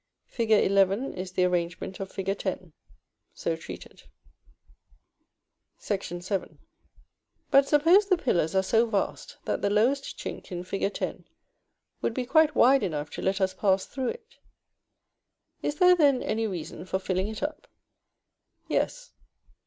Fig. 0.25 0.49
XI. 0.49 0.53
is 1.15 1.33
the 1.33 1.43
arrangement 1.45 1.99
of 1.99 2.11
Fig. 2.11 2.27
X. 2.29 2.59
so 3.35 3.55
treated. 3.55 4.01
[Illustration: 5.77 6.21
Fig. 6.21 6.21
XI.]§ 6.23 6.35
VII. 6.47 6.57
But 7.51 7.67
suppose 7.67 8.07
the 8.07 8.17
pillars 8.17 8.55
are 8.55 8.63
so 8.63 8.87
vast 8.87 9.37
that 9.45 9.61
the 9.61 9.69
lowest 9.69 10.17
chink 10.17 10.51
in 10.51 10.63
Fig. 10.63 10.81
X. 10.99 11.19
would 12.01 12.15
be 12.15 12.25
quite 12.25 12.55
wide 12.55 12.81
enough 12.81 13.11
to 13.11 13.21
let 13.21 13.39
us 13.39 13.53
pass 13.53 13.85
through 13.85 14.07
it. 14.07 14.39
Is 15.61 15.75
there 15.75 15.95
then 15.95 16.23
any 16.23 16.47
reason 16.47 16.85
for 16.87 16.97
filling 16.97 17.27
it 17.27 17.43
up? 17.43 17.67
Yes. 18.67 19.11